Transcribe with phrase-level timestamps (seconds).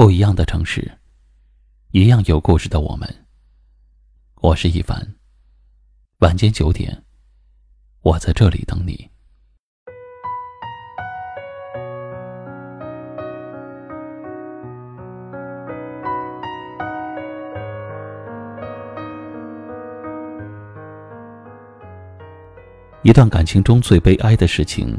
[0.00, 0.90] 不一样的城市，
[1.90, 3.06] 一样有故事的我们。
[4.36, 4.98] 我是一凡。
[6.20, 7.04] 晚间九点，
[8.00, 9.10] 我在这里等你。
[23.02, 24.98] 一段感情中最悲哀的事情，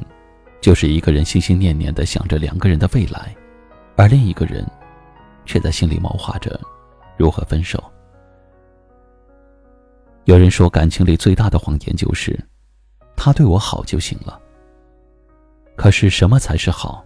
[0.62, 3.36] 就是一个人心心念念的想着两个人的未来，
[3.96, 4.64] 而另一个人，
[5.52, 6.58] 却在心里谋划着
[7.18, 7.84] 如何分手。
[10.24, 12.40] 有人说，感情里最大的谎言就是，
[13.18, 14.40] 他对我好就行了。
[15.76, 17.04] 可是什么才是好？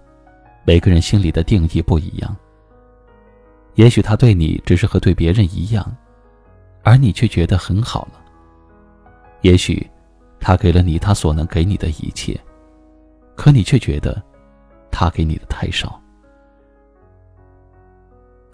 [0.63, 2.37] 每个人心里的定义不一样。
[3.73, 5.83] 也许他对你只是和对别人一样，
[6.83, 8.21] 而你却觉得很好了。
[9.41, 9.89] 也许。
[10.37, 12.39] 他给了你他所能给你的一切，
[13.35, 14.21] 可你却觉得，
[14.91, 15.99] 他给你的太少。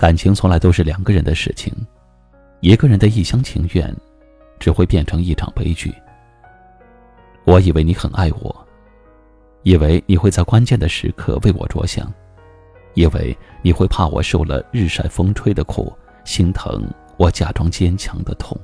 [0.02, 1.72] 感情从来都是两个人的事情，
[2.60, 3.96] 一个人的一厢情愿，
[4.60, 5.94] 只会变成一场悲剧。
[7.46, 8.68] 我以为你很爱我，
[9.62, 12.12] 以为你会在关键的时刻为我着想，
[12.96, 16.84] 以为你会怕我受了日晒风吹的苦，心疼
[17.18, 18.60] 我假装坚强的痛。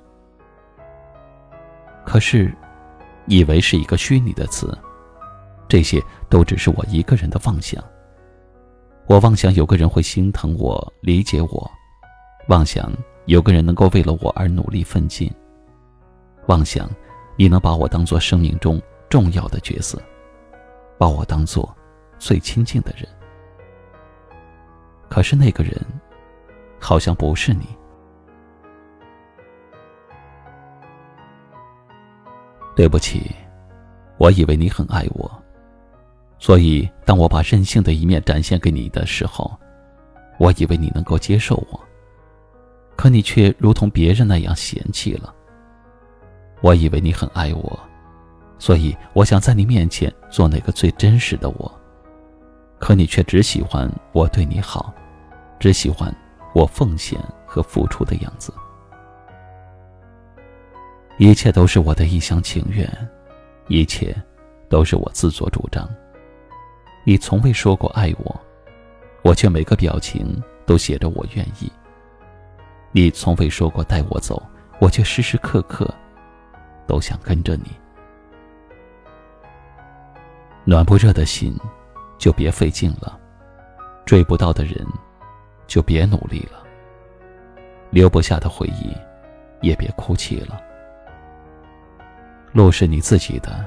[2.03, 2.51] 可是。
[3.29, 4.75] 以为是一个虚拟的词，
[5.67, 7.83] 这些都只是我一个人的妄想。
[9.07, 11.71] 我妄想有个人会心疼我、理解我，
[12.49, 12.91] 妄想
[13.25, 15.33] 有个人能够为了我而努力奋进，
[16.47, 16.89] 妄想
[17.37, 19.97] 你能把我当做生命中重要的角色，
[20.97, 21.73] 把我当做
[22.19, 23.07] 最亲近的人。
[25.09, 25.73] 可是那个人，
[26.77, 27.65] 好像不是你。
[32.75, 33.31] 对不起，
[34.17, 35.31] 我以为你很爱我，
[36.39, 39.51] 所以当我把任性的一面展现给你的时候，
[40.37, 41.79] 我以为你能够接受我。
[42.95, 45.33] 可你却如同别人那样嫌弃了。
[46.61, 47.79] 我以为你很爱我，
[48.57, 51.71] 所以我想在你面前做那个最真实的我。
[52.79, 54.93] 可你却只喜欢我对你好，
[55.59, 56.11] 只喜欢
[56.53, 58.51] 我奉献和付出的样子。
[61.17, 62.87] 一切都是我的一厢情愿，
[63.67, 64.15] 一切
[64.69, 65.87] 都是我自作主张。
[67.07, 68.37] 你从未说过爱我，
[69.21, 71.71] 我却每个表情都写着我愿意。
[72.91, 74.45] 你从未说过带我走，
[74.81, 75.89] 我却时时刻刻
[76.85, 77.71] 都想跟着你。
[80.65, 81.57] 暖不热的心，
[82.17, 83.17] 就别费劲了；
[84.03, 84.85] 追不到的人，
[85.65, 86.61] 就别努力了；
[87.89, 88.93] 留不下的回忆，
[89.61, 90.61] 也别哭泣了。
[92.51, 93.65] 路是你自己的，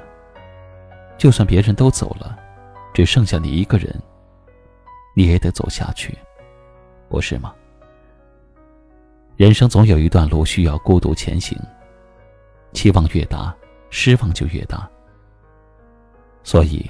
[1.17, 2.39] 就算别人都走了，
[2.93, 3.95] 只剩下你一个人，
[5.15, 6.17] 你也得走下去，
[7.09, 7.55] 不是吗？
[9.37, 11.59] 人生总有一段路需要孤独前行，
[12.73, 13.55] 期望越大，
[13.91, 14.89] 失望就越大。
[16.43, 16.89] 所以，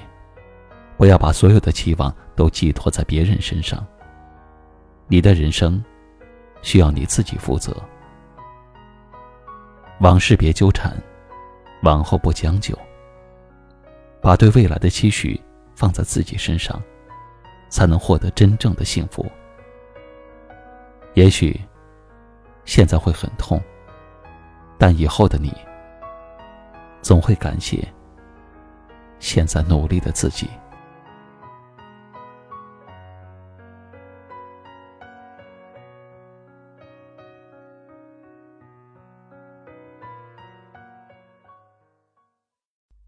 [0.97, 3.85] 不要把所有的期望都寄托在别人身上。
[5.07, 5.83] 你的人生，
[6.61, 7.75] 需要你自己负责。
[9.99, 10.95] 往事别纠缠。
[11.83, 12.77] 往后不将就，
[14.21, 15.41] 把对未来的期许
[15.81, 16.79] 放在自己身上，
[17.67, 19.25] 才能获得真正的幸福。
[21.15, 21.59] 也许
[22.65, 23.59] 现在会很痛，
[24.77, 25.51] 但以后的你
[27.01, 27.83] 总会感谢
[29.17, 30.47] 现在努力的自己。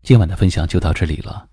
[0.01, 1.52] 今晚的分享就到这里了。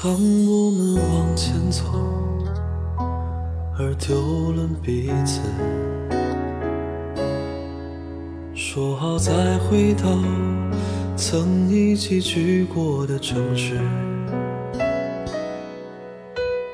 [0.00, 0.12] 当
[0.46, 1.82] 我们往前走，
[3.76, 5.40] 而丢了彼此，
[8.54, 10.06] 说好再回到
[11.16, 13.80] 曾一起去过的城市，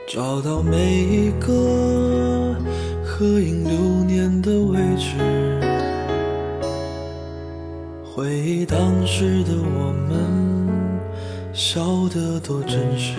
[0.06, 2.54] 找到每一个
[3.02, 5.16] 合影留念的位置，
[8.04, 8.76] 回忆当
[9.06, 10.43] 时的我们。
[11.54, 13.14] 笑得多真实。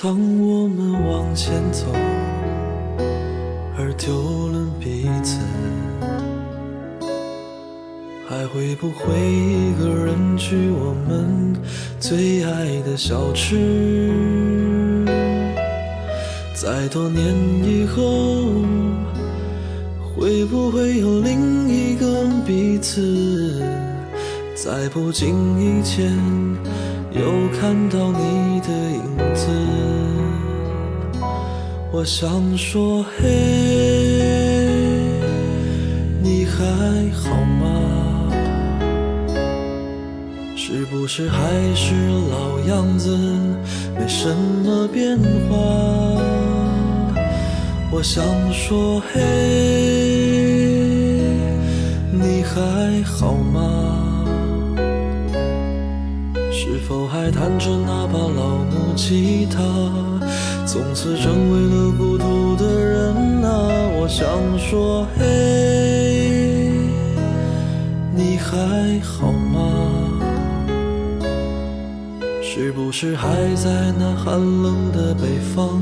[0.00, 1.86] 当我们往前走，
[3.76, 4.14] 而丢
[4.52, 5.40] 了彼此，
[8.28, 11.52] 还会不会一个人去我们
[11.98, 13.58] 最爱的小吃？
[16.54, 17.34] 在多年
[17.64, 18.44] 以后，
[20.14, 23.60] 会不会有另一个彼此？
[24.64, 26.10] 在不经意间，
[27.12, 27.20] 又
[27.60, 29.46] 看到你的影子。
[31.92, 33.28] 我想说，嘿，
[36.22, 36.64] 你还
[37.12, 37.28] 好
[37.60, 38.32] 吗？
[40.56, 41.36] 是不是还
[41.74, 41.94] 是
[42.30, 43.14] 老样子，
[43.98, 45.54] 没什么变化？
[47.90, 49.20] 我想说，嘿，
[52.10, 53.53] 你还好吗？
[56.86, 59.58] 否还弹着那把老木吉他？
[60.66, 63.48] 从此成为了孤独的人啊！
[63.96, 64.26] 我想
[64.58, 65.24] 说，嘿，
[68.14, 68.56] 你还
[69.00, 69.60] 好吗？
[72.42, 75.80] 是不是还在那寒冷的北方，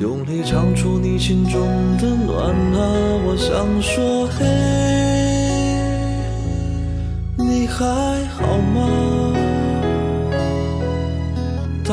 [0.00, 1.60] 用力唱出你心中
[1.98, 2.92] 的暖啊？
[3.26, 4.44] 我想说，嘿，
[7.36, 7.84] 你还
[8.36, 9.23] 好吗？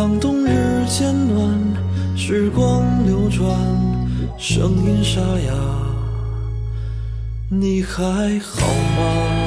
[0.01, 1.47] 当冬日渐暖，
[2.17, 3.55] 时光流转，
[4.35, 5.53] 声音沙哑，
[7.47, 8.01] 你还
[8.39, 8.65] 好
[8.97, 9.40] 吗？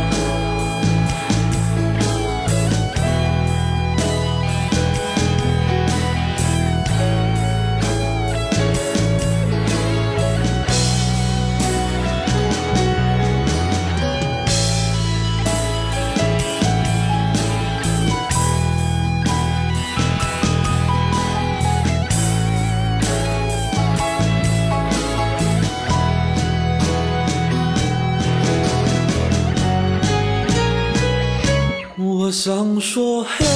[32.44, 33.46] 想说，嘿，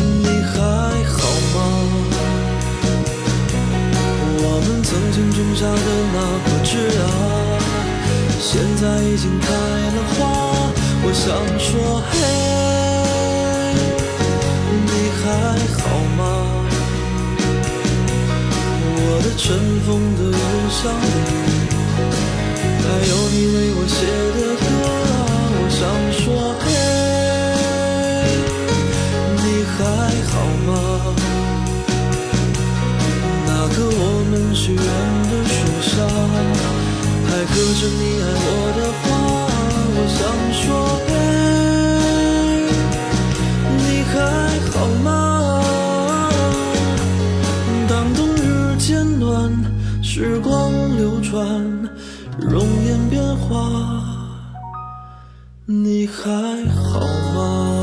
[0.00, 0.56] 你还
[1.04, 1.18] 好
[1.52, 1.56] 吗？
[4.40, 5.76] 我们曾经种下的
[6.14, 6.16] 那
[6.46, 6.72] 棵枝
[7.02, 7.04] 啊，
[8.40, 10.24] 现在已经开了花。
[11.04, 11.28] 我想
[11.58, 12.16] 说，嘿，
[14.86, 14.90] 你
[15.20, 15.28] 还
[15.76, 15.84] 好
[16.16, 16.18] 吗？
[18.96, 19.44] 我的尘
[19.84, 19.86] 封
[20.16, 20.40] 的邮
[20.70, 21.57] 箱里，
[38.50, 39.04] 我的话。
[39.90, 40.18] 我想
[40.52, 40.64] 说，
[41.08, 41.10] 嘿，
[43.76, 44.14] 你还
[44.70, 45.08] 好吗？
[47.88, 49.50] 当冬日渐暖，
[50.02, 51.38] 时光流转，
[52.38, 53.46] 容颜变化。
[55.66, 56.30] 你还
[56.72, 57.00] 好
[57.34, 57.77] 吗？